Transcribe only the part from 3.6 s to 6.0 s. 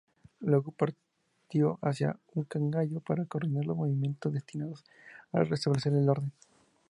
los movimientos destinados a restablecer